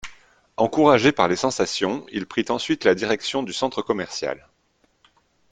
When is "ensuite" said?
2.49-2.85